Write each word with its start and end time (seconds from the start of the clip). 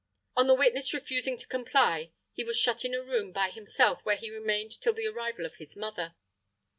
On 0.35 0.47
the 0.47 0.55
witness 0.55 0.95
refusing 0.95 1.37
to 1.37 1.45
comply, 1.47 2.09
he 2.33 2.43
was 2.43 2.57
shut 2.59 2.83
in 2.83 2.95
a 2.95 3.03
room 3.03 3.31
by 3.31 3.51
himself 3.51 3.99
where 4.01 4.15
he 4.17 4.31
remained 4.31 4.81
till 4.81 4.93
the 4.93 5.05
arrival 5.05 5.45
of 5.45 5.57
his 5.57 5.75
mother. 5.75 6.15